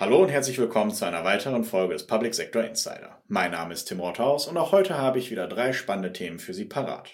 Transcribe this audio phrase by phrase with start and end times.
[0.00, 3.20] Hallo und herzlich willkommen zu einer weiteren Folge des Public Sector Insider.
[3.26, 6.54] Mein Name ist Tim Rothaus und auch heute habe ich wieder drei spannende Themen für
[6.54, 7.10] Sie parat.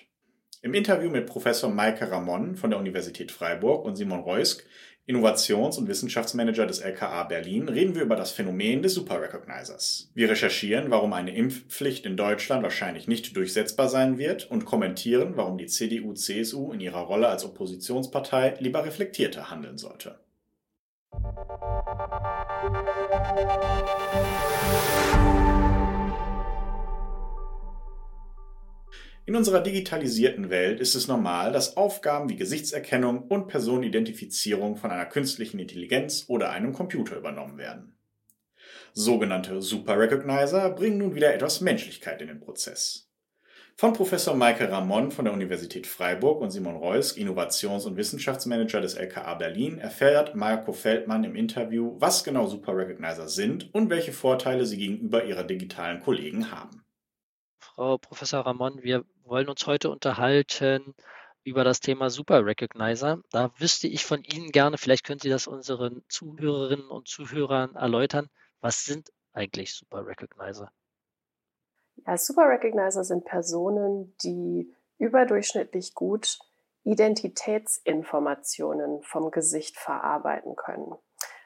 [0.61, 4.67] Im Interview mit Professor Maike Ramon von der Universität Freiburg und Simon Reusk,
[5.07, 10.11] Innovations- und Wissenschaftsmanager des LKA Berlin, reden wir über das Phänomen des Super Recognizers.
[10.13, 15.57] Wir recherchieren, warum eine Impfpflicht in Deutschland wahrscheinlich nicht durchsetzbar sein wird und kommentieren, warum
[15.57, 20.19] die CDU-CSU in ihrer Rolle als Oppositionspartei lieber reflektierter handeln sollte.
[29.27, 35.07] In unserer digitalisierten Welt ist es normal, dass Aufgaben wie Gesichtserkennung und Personenidentifizierung von einer
[35.07, 37.97] künstlichen Intelligenz oder einem Computer übernommen werden.
[38.93, 43.11] Sogenannte Super Recognizer bringen nun wieder etwas Menschlichkeit in den Prozess.
[43.77, 48.95] Von Professor Maike Ramon von der Universität Freiburg und Simon Reusk, Innovations- und Wissenschaftsmanager des
[48.95, 54.65] LKA Berlin, erfährt Marco Feldmann im Interview, was genau Super Recognizer sind und welche Vorteile
[54.65, 56.85] sie gegenüber ihrer digitalen Kollegen haben.
[57.59, 60.95] Frau Professor Ramon, wir wollen uns heute unterhalten
[61.43, 63.23] über das Thema Super Recognizer.
[63.33, 68.29] Da wüsste ich von Ihnen gerne, vielleicht können Sie das unseren Zuhörerinnen und Zuhörern erläutern.
[68.61, 70.71] Was sind eigentlich Super Recognizer?
[72.07, 76.39] Ja, Super Recognizer sind Personen, die überdurchschnittlich gut
[76.85, 80.95] Identitätsinformationen vom Gesicht verarbeiten können.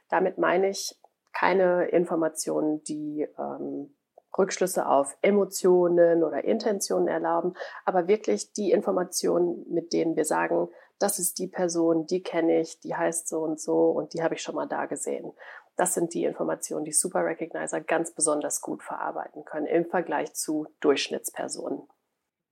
[0.08, 0.98] Damit meine ich
[1.32, 3.94] keine Informationen, die ähm,
[4.36, 10.68] Rückschlüsse auf Emotionen oder Intentionen erlauben, aber wirklich die Informationen, mit denen wir sagen,
[10.98, 14.34] das ist die Person, die kenne ich, die heißt so und so und die habe
[14.34, 15.33] ich schon mal da gesehen.
[15.78, 20.66] Das sind die Informationen, die Super Recognizer ganz besonders gut verarbeiten können im Vergleich zu
[20.80, 21.88] Durchschnittspersonen.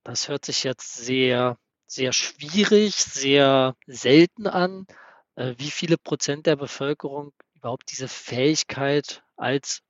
[0.03, 4.87] Das hört sich jetzt sehr, sehr schwierig, sehr selten an.
[5.35, 9.81] Äh, wie viele Prozent der Bevölkerung überhaupt diese Fähigkeit als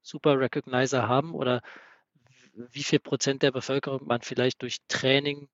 [0.00, 1.60] Super Recognizer haben oder
[2.54, 5.50] wie viel Prozent der Bevölkerung man vielleicht durch Training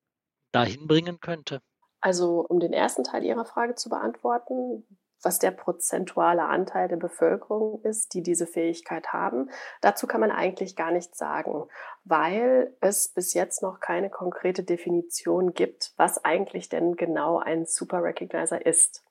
[0.52, 1.60] dahin bringen könnte?
[2.00, 4.86] Also, um den ersten Teil Ihrer Frage zu beantworten,
[5.22, 9.50] was der prozentuale Anteil der Bevölkerung ist, die diese Fähigkeit haben.
[9.81, 11.65] Dazu kann man eigentlich gar nichts sagen,
[12.04, 18.03] weil es bis jetzt noch keine konkrete Definition gibt, was eigentlich denn genau ein Super
[18.03, 19.04] Recognizer ist.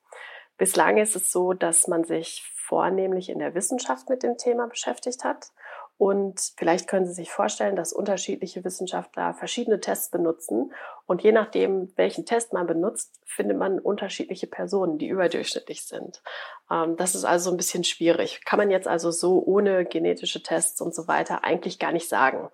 [0.58, 5.24] Bislang ist es so, dass man sich vornehmlich in der Wissenschaft mit dem Thema beschäftigt
[5.24, 5.52] hat
[5.98, 10.74] und vielleicht können Sie sich vorstellen, dass unterschiedliche Wissenschaftler verschiedene Tests benutzen.
[11.06, 16.22] Und je nachdem, welchen Test man benutzt, findet man unterschiedliche Personen, die überdurchschnittlich sind.
[16.70, 18.44] Ähm, das ist also ein bisschen schwierig.
[18.44, 22.50] Kann man jetzt also so ohne genetische Tests und so weiter eigentlich gar nicht sagen.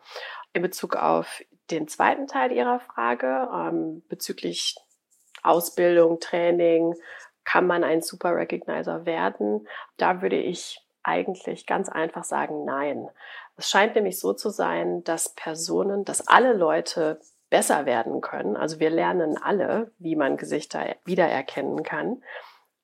[0.53, 1.41] In Bezug auf
[1.71, 4.75] den zweiten Teil Ihrer Frage ähm, bezüglich
[5.41, 6.93] Ausbildung, Training,
[7.43, 9.67] kann man ein Super Recognizer werden?
[9.97, 13.09] Da würde ich eigentlich ganz einfach sagen Nein.
[13.55, 17.19] Es scheint nämlich so zu sein, dass Personen, dass alle Leute
[17.49, 18.55] besser werden können.
[18.55, 22.23] Also wir lernen alle, wie man Gesichter wiedererkennen kann,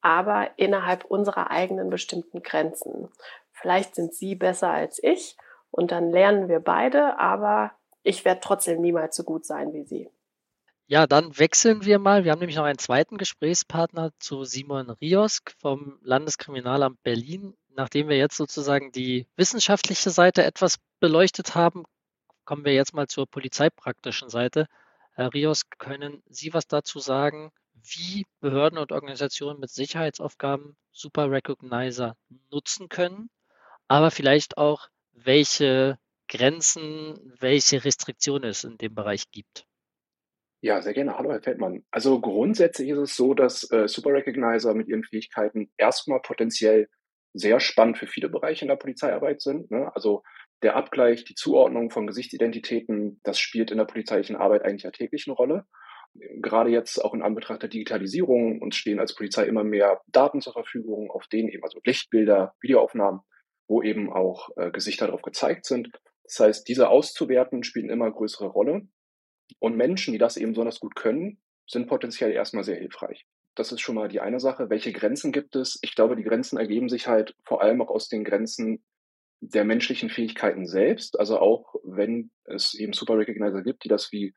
[0.02, 3.10] aber innerhalb unserer eigenen bestimmten Grenzen.
[3.52, 5.38] Vielleicht sind Sie besser als ich
[5.72, 7.72] und dann lernen wir beide, aber
[8.04, 10.10] ich werde trotzdem niemals so gut sein wie Sie.
[10.90, 12.24] Ja, dann wechseln wir mal.
[12.24, 18.18] Wir haben nämlich noch einen zweiten Gesprächspartner zu Simon Riosk vom Landeskriminalamt Berlin nachdem wir
[18.18, 21.84] jetzt sozusagen die wissenschaftliche Seite etwas beleuchtet haben,
[22.44, 24.68] kommen wir jetzt mal zur polizeipraktischen Seite.
[25.14, 32.18] Herr Rios, können Sie was dazu sagen, wie Behörden und Organisationen mit Sicherheitsaufgaben Super Recognizer
[32.52, 33.30] nutzen können,
[33.88, 39.66] aber vielleicht auch, welche Grenzen, welche Restriktionen es in dem Bereich gibt?
[40.62, 41.16] Ja, sehr gerne.
[41.16, 41.86] Hallo, Herr Feldmann.
[41.92, 46.90] Also grundsätzlich ist es so, dass äh, Super Recognizer mit ihren Fähigkeiten erstmal potenziell
[47.38, 49.72] sehr spannend für viele Bereiche in der Polizeiarbeit sind.
[49.72, 49.92] Ne?
[49.96, 50.24] Also
[50.64, 55.26] der Abgleich, die Zuordnung von Gesichtsidentitäten, das spielt in der polizeilichen Arbeit eigentlich ja täglich
[55.28, 55.66] eine Rolle.
[56.42, 60.54] Gerade jetzt auch in Anbetracht der Digitalisierung, uns stehen als Polizei immer mehr Daten zur
[60.54, 63.22] Verfügung, auf denen eben also Lichtbilder, Videoaufnahmen,
[63.68, 65.92] wo eben auch äh, Gesichter drauf gezeigt sind.
[66.24, 68.88] Das heißt, diese auszuwerten spielen immer größere Rolle.
[69.60, 73.26] Und Menschen, die das eben besonders gut können, sind potenziell erstmal sehr hilfreich.
[73.58, 74.70] Das ist schon mal die eine Sache.
[74.70, 75.80] Welche Grenzen gibt es?
[75.82, 78.84] Ich glaube, die Grenzen ergeben sich halt vor allem auch aus den Grenzen
[79.40, 81.20] der menschlichen Fähigkeiten selbst.
[81.20, 84.36] Also auch wenn es eben Super Recognizer gibt, die das wie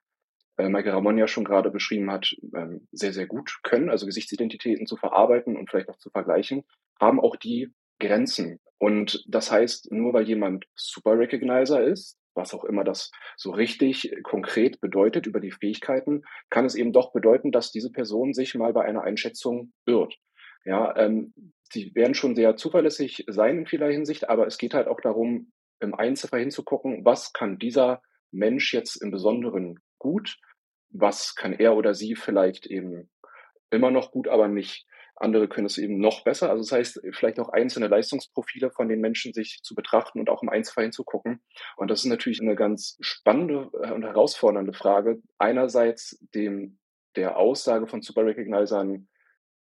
[0.56, 4.86] äh, Michael Ramon ja schon gerade beschrieben hat, ähm, sehr, sehr gut können, also Gesichtsidentitäten
[4.86, 6.64] zu verarbeiten und vielleicht auch zu vergleichen,
[6.98, 7.68] haben auch die
[7.98, 8.58] Grenzen.
[8.78, 14.14] Und das heißt, nur weil jemand Super Recognizer ist, was auch immer das so richtig
[14.22, 18.72] konkret bedeutet über die Fähigkeiten, kann es eben doch bedeuten, dass diese Person sich mal
[18.72, 20.16] bei einer Einschätzung irrt.
[20.64, 21.34] Ja, ähm,
[21.74, 25.52] die werden schon sehr zuverlässig sein in vieler Hinsicht, aber es geht halt auch darum,
[25.80, 30.38] im Einzelfall hinzugucken, was kann dieser Mensch jetzt im Besonderen gut,
[30.90, 33.10] was kann er oder sie vielleicht eben
[33.70, 34.86] immer noch gut, aber nicht.
[35.20, 36.50] Andere können es eben noch besser.
[36.50, 40.42] Also das heißt, vielleicht auch einzelne Leistungsprofile von den Menschen sich zu betrachten und auch
[40.42, 41.42] im Einzelfall hinzugucken.
[41.76, 45.20] Und das ist natürlich eine ganz spannende und herausfordernde Frage.
[45.38, 46.78] Einerseits dem
[47.16, 49.08] der Aussage von Super Recognizern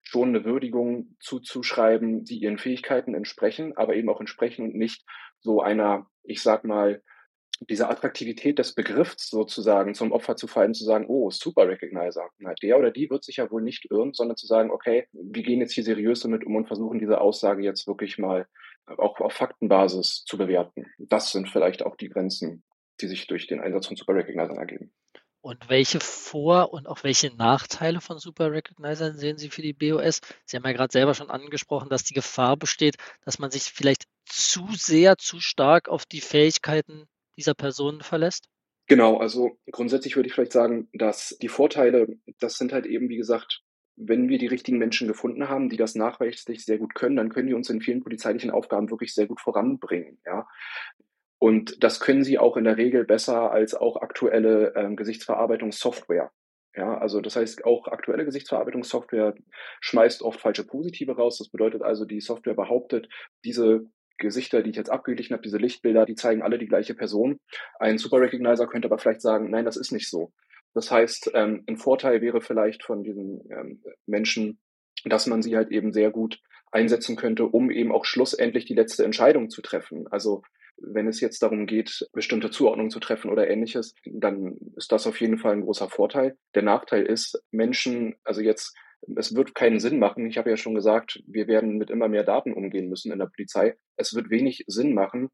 [0.02, 5.04] schon eine Würdigung zuzuschreiben, die ihren Fähigkeiten entsprechen, aber eben auch entsprechen und nicht
[5.40, 7.04] so einer, ich sag mal,
[7.68, 12.30] dieser Attraktivität des Begriffs sozusagen zum Opfer zu fallen, zu sagen, oh, Super Recognizer.
[12.38, 15.44] Na, der oder die wird sich ja wohl nicht irren, sondern zu sagen, okay, wir
[15.44, 18.48] gehen jetzt hier seriös damit um und versuchen diese Aussage jetzt wirklich mal
[18.98, 20.86] auch auf Faktenbasis zu bewerten.
[20.98, 22.64] Das sind vielleicht auch die Grenzen,
[23.02, 24.92] die sich durch den Einsatz von Super Recognizern ergeben.
[25.42, 30.20] Und welche Vor- und auch welche Nachteile von Super Recognizern sehen Sie für die BOS?
[30.46, 34.04] Sie haben ja gerade selber schon angesprochen, dass die Gefahr besteht, dass man sich vielleicht
[34.26, 37.08] zu sehr, zu stark auf die Fähigkeiten
[37.40, 38.50] dieser Personen verlässt?
[38.88, 42.08] Genau, also grundsätzlich würde ich vielleicht sagen, dass die Vorteile,
[42.40, 43.62] das sind halt eben, wie gesagt,
[43.96, 47.48] wenn wir die richtigen Menschen gefunden haben, die das nachweislich sehr gut können, dann können
[47.48, 50.20] die uns in vielen polizeilichen Aufgaben wirklich sehr gut voranbringen.
[50.26, 50.48] Ja.
[51.38, 56.32] Und das können sie auch in der Regel besser als auch aktuelle ähm, Gesichtsverarbeitungssoftware.
[56.76, 59.36] Ja, also das heißt, auch aktuelle Gesichtsverarbeitungssoftware
[59.82, 61.38] schmeißt oft falsche Positive raus.
[61.38, 63.10] Das bedeutet also, die Software behauptet,
[63.44, 63.86] diese
[64.20, 67.40] Gesichter, die ich jetzt abgeglichen habe, diese Lichtbilder, die zeigen alle die gleiche Person.
[67.80, 70.32] Ein Super Recognizer könnte aber vielleicht sagen, nein, das ist nicht so.
[70.74, 74.60] Das heißt, ähm, ein Vorteil wäre vielleicht von diesen ähm, Menschen,
[75.06, 76.40] dass man sie halt eben sehr gut
[76.72, 80.08] einsetzen könnte, um eben auch schlussendlich die letzte Entscheidung zu treffen.
[80.12, 80.44] Also
[80.82, 85.20] wenn es jetzt darum geht, bestimmte Zuordnungen zu treffen oder ähnliches, dann ist das auf
[85.20, 86.38] jeden Fall ein großer Vorteil.
[86.56, 88.76] Der Nachteil ist, Menschen, also jetzt,
[89.16, 90.28] es wird keinen Sinn machen.
[90.28, 93.28] Ich habe ja schon gesagt, wir werden mit immer mehr Daten umgehen müssen in der
[93.28, 93.76] Polizei.
[93.98, 95.30] Es wird wenig Sinn machen,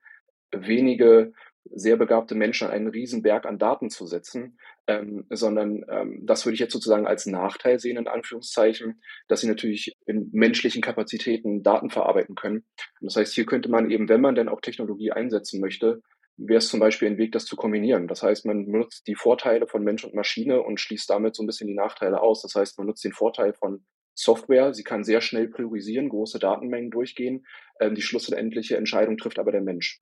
[0.52, 1.34] wenige
[1.72, 6.54] sehr begabte Menschen einen riesen Berg an Daten zu setzen, ähm, sondern ähm, das würde
[6.54, 11.90] ich jetzt sozusagen als Nachteil sehen, in Anführungszeichen, dass sie natürlich in menschlichen Kapazitäten Daten
[11.90, 12.66] verarbeiten können.
[13.00, 16.02] Und das heißt, hier könnte man eben, wenn man denn auch Technologie einsetzen möchte,
[16.38, 18.08] wäre es zum Beispiel ein Weg, das zu kombinieren.
[18.08, 21.48] Das heißt, man nutzt die Vorteile von Mensch und Maschine und schließt damit so ein
[21.48, 22.42] bisschen die Nachteile aus.
[22.42, 26.92] Das heißt, man nutzt den Vorteil von Software, sie kann sehr schnell priorisieren, große Datenmengen
[26.92, 27.46] durchgehen.
[27.80, 30.02] Ähm, die schlussendliche Entscheidung trifft aber der Mensch.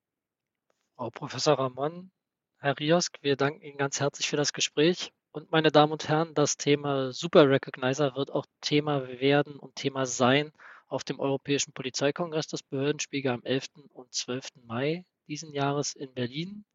[0.96, 2.12] Frau Professor Ramon,
[2.60, 5.12] Herr Riosk, wir danken Ihnen ganz herzlich für das Gespräch.
[5.32, 10.06] Und meine Damen und Herren, das Thema Super Recognizer wird auch Thema werden und Thema
[10.06, 10.52] sein
[10.88, 13.70] auf dem Europäischen Polizeikongress des Behördenspiegel am 11.
[13.94, 14.50] und 12.
[14.66, 16.66] Mai diesen Jahres in Berlin.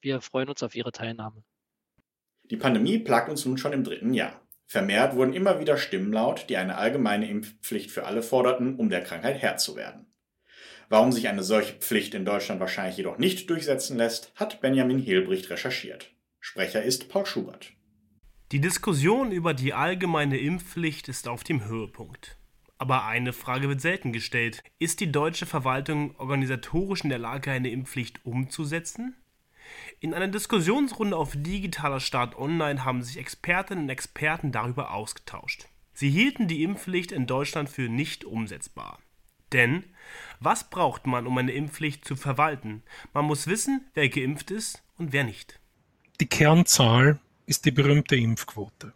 [0.00, 1.44] Wir freuen uns auf Ihre Teilnahme.
[2.44, 4.40] Die Pandemie plagt uns nun schon im dritten Jahr.
[4.66, 9.02] Vermehrt wurden immer wieder Stimmen laut, die eine allgemeine Impfpflicht für alle forderten, um der
[9.02, 10.06] Krankheit Herr zu werden.
[10.88, 15.48] Warum sich eine solche Pflicht in Deutschland wahrscheinlich jedoch nicht durchsetzen lässt, hat Benjamin Hilbricht
[15.50, 16.10] recherchiert.
[16.40, 17.72] Sprecher ist Paul Schubert.
[18.50, 22.36] Die Diskussion über die allgemeine Impfpflicht ist auf dem Höhepunkt.
[22.82, 24.64] Aber eine Frage wird selten gestellt.
[24.80, 29.14] Ist die deutsche Verwaltung organisatorisch in der Lage, eine Impfpflicht umzusetzen?
[30.00, 35.68] In einer Diskussionsrunde auf Digitaler Start Online haben sich Expertinnen und Experten darüber ausgetauscht.
[35.94, 38.98] Sie hielten die Impfpflicht in Deutschland für nicht umsetzbar.
[39.52, 39.84] Denn
[40.40, 42.82] was braucht man, um eine Impfpflicht zu verwalten?
[43.14, 45.60] Man muss wissen, wer geimpft ist und wer nicht.
[46.20, 48.92] Die Kernzahl ist die berühmte Impfquote.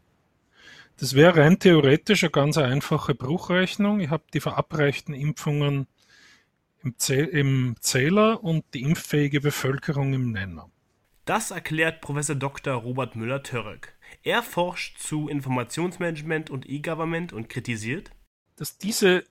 [0.99, 4.01] Das wäre rein theoretisch eine ganz einfache Bruchrechnung.
[4.01, 5.87] Ich habe die verabreichten Impfungen
[6.83, 10.71] im, Zähler und die impffähige Bevölkerung im Nenner.
[11.27, 12.75] Das erklärt Professor Dr.
[12.75, 13.93] Robert Müller-Török.
[14.23, 18.11] Er forscht zu Informationsmanagement und E-Government und kritisiert,
[18.55, 19.25] dass diese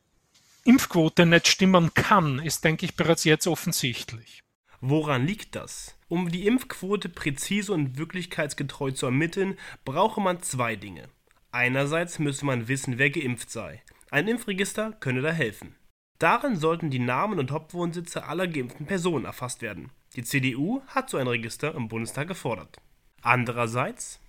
[0.65, 4.43] Impfquote nicht stimmen kann, ist, denke ich, bereits jetzt offensichtlich.
[4.81, 5.98] Woran liegt das?
[6.10, 11.07] Um die Impfquote präzise und wirklichkeitsgetreu zu ermitteln, brauche man zwei Dinge.
[11.55, 13.81] Einerseits müsse man wissen, wer geimpft sei.
[14.12, 15.77] Ein Impfregister könne da helfen.
[16.19, 19.89] Darin sollten die Namen und Hauptwohnsitze aller geimpften Personen erfasst werden.
[20.17, 22.75] Die CDU hat so ein Register im Bundestag gefordert.
[23.21, 24.19] Andererseits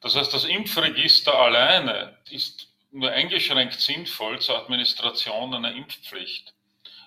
[0.00, 6.54] das heißt, das Impfregister alleine ist nur eingeschränkt sinnvoll zur Administration einer Impfpflicht.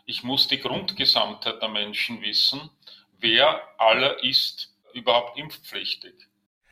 [0.05, 2.69] Ich muss die Grundgesamtheit der Menschen wissen,
[3.17, 6.13] wer aller ist überhaupt impfpflichtig.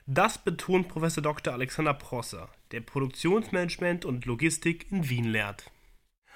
[0.05, 1.53] Das betont Professor Dr.
[1.53, 5.71] Alexander Prosser, der Produktionsmanagement und Logistik in Wien lehrt.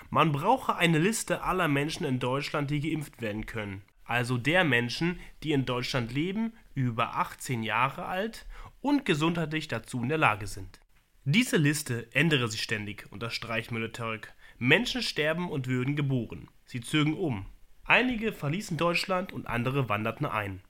[0.09, 5.19] Man brauche eine Liste aller Menschen in Deutschland, die geimpft werden können, also der Menschen,
[5.43, 8.45] die in Deutschland leben, über 18 Jahre alt
[8.81, 10.79] und gesundheitlich dazu in der Lage sind.
[11.25, 14.33] Diese Liste ändere sich ständig, unterstreicht Müller-Törk.
[14.59, 16.47] Menschen sterben und würden geboren.
[16.65, 17.47] Sie zögen um.
[17.83, 20.61] Einige verließen Deutschland und andere wanderten ein.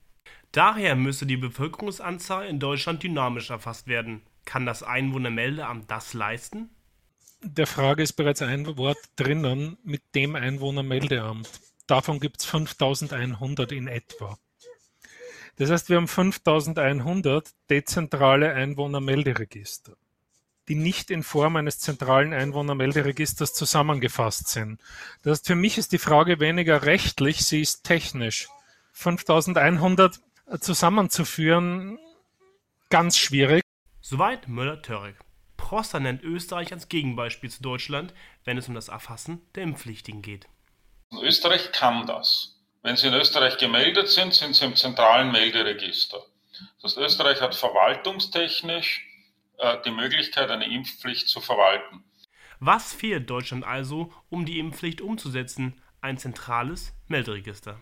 [0.51, 4.21] Daher müsse die Bevölkerungsanzahl in Deutschland dynamisch erfasst werden.
[4.47, 6.69] Kann das Einwohnermeldeamt das leisten?
[7.41, 11.49] Der Frage ist bereits ein Wort drinnen mit dem Einwohnermeldeamt.
[11.85, 14.37] Davon gibt es 5100 in etwa.
[15.57, 19.97] Das heißt, wir haben 5100 dezentrale Einwohnermelderegister,
[20.69, 24.79] die nicht in Form eines zentralen Einwohnermelderegisters zusammengefasst sind.
[25.23, 28.47] Das heißt, für mich ist die Frage weniger rechtlich, sie ist technisch.
[28.93, 30.21] 5100
[30.61, 31.99] zusammenzuführen,
[32.89, 33.61] ganz schwierig.
[34.09, 35.17] Soweit Müller-Törek.
[35.57, 38.13] Prosser nennt Österreich als Gegenbeispiel zu Deutschland,
[38.45, 40.47] wenn es um das Erfassen der Impfpflichtigen geht.
[41.21, 42.55] Österreich kann das.
[42.83, 46.21] Wenn Sie in Österreich gemeldet sind, sind Sie im zentralen Melderegister.
[46.81, 49.05] Das heißt, Österreich hat verwaltungstechnisch
[49.57, 52.05] äh, die Möglichkeit, eine Impfpflicht zu verwalten.
[52.61, 55.81] Was fehlt Deutschland also, um die Impfpflicht umzusetzen?
[55.99, 57.81] Ein zentrales Melderegister.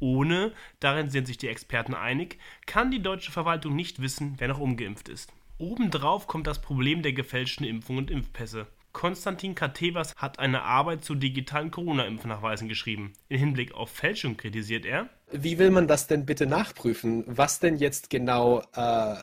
[0.00, 4.58] Ohne, darin sind sich die Experten einig, kann die deutsche Verwaltung nicht wissen, wer noch
[4.58, 5.32] ungeimpft ist.
[5.58, 8.66] Obendrauf kommt das Problem der gefälschten Impfungen und Impfpässe.
[8.92, 13.12] Konstantin Katevas hat eine Arbeit zu digitalen Corona-Impfnachweisen geschrieben.
[13.28, 15.08] In Hinblick auf Fälschung kritisiert er.
[15.30, 17.22] Wie will man das denn bitte nachprüfen?
[17.26, 19.16] Was denn jetzt genau äh,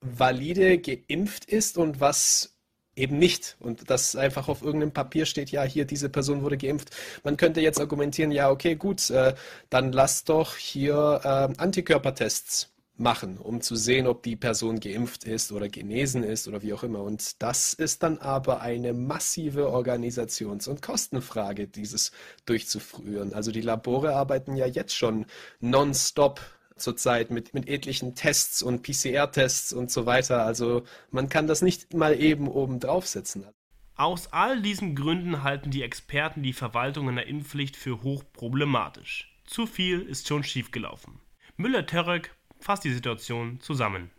[0.00, 2.57] valide geimpft ist und was
[2.98, 3.56] eben nicht.
[3.60, 6.90] Und das einfach auf irgendeinem Papier steht, ja, hier, diese Person wurde geimpft.
[7.24, 9.34] Man könnte jetzt argumentieren, ja, okay, gut, äh,
[9.70, 15.52] dann lass doch hier äh, Antikörpertests machen, um zu sehen, ob die Person geimpft ist
[15.52, 17.02] oder genesen ist oder wie auch immer.
[17.02, 22.10] Und das ist dann aber eine massive Organisations- und Kostenfrage, dieses
[22.44, 23.32] durchzuführen.
[23.34, 25.26] Also die Labore arbeiten ja jetzt schon
[25.60, 26.40] nonstop
[26.78, 30.44] zurzeit mit, mit etlichen Tests und PCR-Tests und so weiter.
[30.44, 33.46] Also man kann das nicht mal eben oben draufsetzen.
[33.94, 39.36] Aus all diesen Gründen halten die Experten die Verwaltung einer Impfpflicht für hochproblematisch.
[39.44, 41.20] Zu viel ist schon schiefgelaufen.
[41.56, 44.10] Müller-Török fasst die Situation zusammen.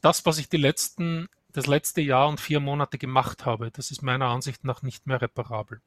[0.00, 4.02] Das, was ich die letzten, das letzte Jahr und vier Monate gemacht habe, das ist
[4.02, 5.80] meiner Ansicht nach nicht mehr reparabel.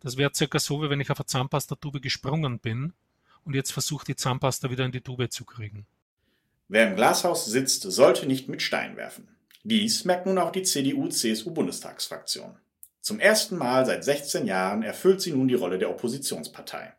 [0.00, 2.94] Das wäre circa so, wie wenn ich auf eine Zahnpastatube gesprungen bin
[3.44, 5.86] und jetzt versucht, die Zahnpasta wieder in die Tube zu kriegen.
[6.68, 9.28] Wer im Glashaus sitzt, sollte nicht mit Stein werfen.
[9.64, 12.56] Dies merkt nun auch die CDU-CSU-Bundestagsfraktion.
[13.00, 16.94] Zum ersten Mal seit 16 Jahren erfüllt sie nun die Rolle der Oppositionspartei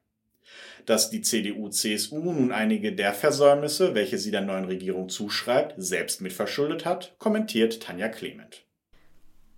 [0.89, 6.85] dass die CDU-CSU nun einige der Versäumnisse, welche sie der neuen Regierung zuschreibt, selbst mitverschuldet
[6.85, 8.65] hat, kommentiert Tanja Clement.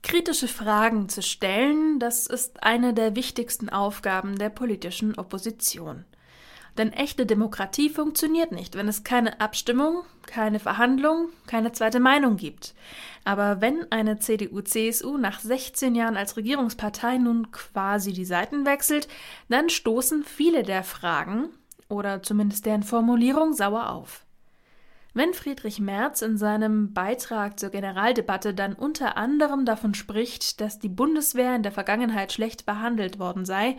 [0.04, 6.06] Kritische Fragen zu stellen, das ist eine der wichtigsten Aufgaben der politischen Opposition.
[6.78, 12.74] Denn echte Demokratie funktioniert nicht, wenn es keine Abstimmung, keine Verhandlung, keine zweite Meinung gibt.
[13.26, 19.08] Aber wenn eine CDU-CSU nach 16 Jahren als Regierungspartei nun quasi die Seiten wechselt,
[19.50, 21.50] dann stoßen viele der Fragen
[21.90, 24.26] oder zumindest deren Formulierung sauer auf.
[25.14, 30.88] Wenn Friedrich Merz in seinem Beitrag zur Generaldebatte dann unter anderem davon spricht, dass die
[30.88, 33.76] Bundeswehr in der Vergangenheit schlecht behandelt worden sei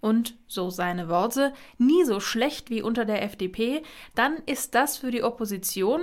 [0.00, 3.82] und, so seine Worte, nie so schlecht wie unter der FDP,
[4.14, 6.02] dann ist das für die Opposition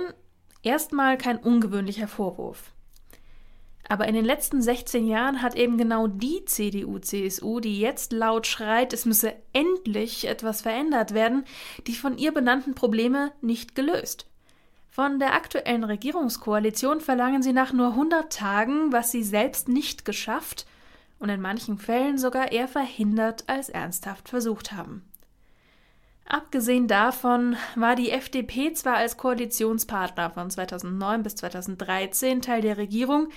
[0.62, 2.72] erstmal kein ungewöhnlicher Vorwurf.
[3.88, 8.92] Aber in den letzten 16 Jahren hat eben genau die CDU-CSU, die jetzt laut schreit,
[8.92, 11.44] es müsse endlich etwas verändert werden,
[11.86, 14.26] die von ihr benannten Probleme nicht gelöst.
[14.90, 20.66] Von der aktuellen Regierungskoalition verlangen sie nach nur 100 Tagen, was sie selbst nicht geschafft
[21.18, 25.08] und in manchen Fällen sogar eher verhindert als ernsthaft versucht haben.
[26.30, 33.30] Abgesehen davon war die FDP zwar als Koalitionspartner von 2009 bis 2013 Teil der Regierung,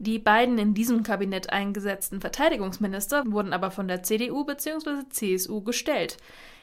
[0.00, 5.08] die beiden in diesem Kabinett eingesetzten Verteidigungsminister wurden aber von der CDU bzw.
[5.08, 6.16] CSU gestellt.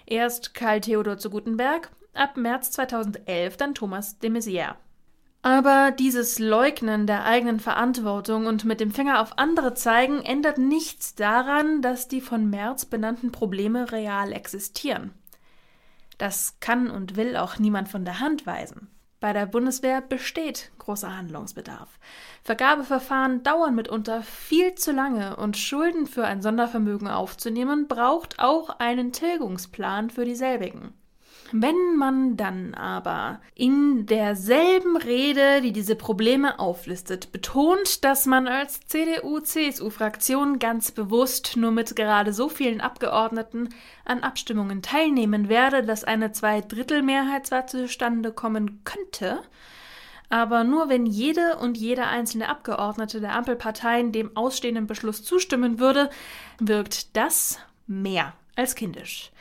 [0.05, 4.75] Erst Karl Theodor zu Gutenberg, ab März 2011 dann Thomas de Maizière.
[5.41, 11.15] Aber dieses Leugnen der eigenen Verantwortung und mit dem Finger auf andere zeigen ändert nichts
[11.15, 15.13] daran, dass die von Merz benannten Probleme real existieren.
[16.17, 18.89] Das kann und will auch niemand von der Hand weisen.
[19.21, 21.89] Bei der Bundeswehr besteht großer Handlungsbedarf.
[22.43, 29.11] Vergabeverfahren dauern mitunter viel zu lange und Schulden für ein Sondervermögen aufzunehmen braucht auch einen
[29.11, 30.93] Tilgungsplan für dieselbigen.
[31.51, 38.81] Wenn man dann aber in derselben Rede, die diese Probleme auflistet, betont, dass man als
[38.81, 43.69] CDU-CSU-Fraktion ganz bewusst nur mit gerade so vielen Abgeordneten
[44.05, 49.41] an Abstimmungen teilnehmen werde, dass eine Zweidrittelmehrheit zwar zustande kommen könnte,
[50.29, 56.11] Aber nur wenn jede und jeder einzelne Abgeordnete der Ampelparteien dem ausstehenden Beschluss zustimmen würde,
[56.59, 59.31] wirkt das mehr als kindisch.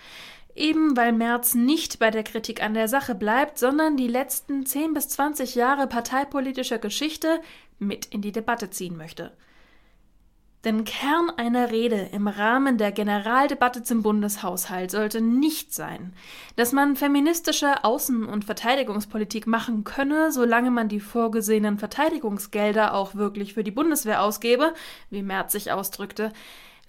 [0.59, 4.93] Eben weil Merz nicht bei der Kritik an der Sache bleibt, sondern die letzten 10
[4.93, 7.41] bis 20 Jahre parteipolitischer Geschichte
[7.79, 9.31] mit in die Debatte ziehen möchte.
[10.65, 16.12] Denn Kern einer Rede im Rahmen der Generaldebatte zum Bundeshaushalt sollte nicht sein,
[16.57, 23.55] dass man feministische Außen- und Verteidigungspolitik machen könne, solange man die vorgesehenen Verteidigungsgelder auch wirklich
[23.55, 24.75] für die Bundeswehr ausgebe,
[25.11, 26.33] wie Merz sich ausdrückte.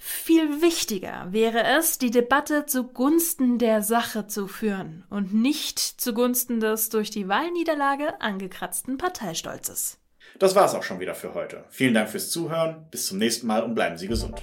[0.02, 6.88] Viel wichtiger wäre es, die Debatte zugunsten der Sache zu führen und nicht zugunsten des
[6.88, 9.98] durch die Wahlniederlage angekratzten Parteistolzes.
[10.40, 11.66] Das war's auch schon wieder für heute.
[11.70, 14.42] Vielen Dank fürs Zuhören, bis zum nächsten Mal und bleiben Sie gesund.